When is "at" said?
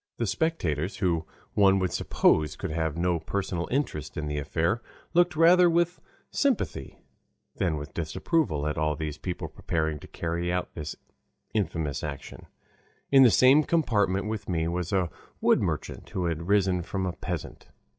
8.65-8.79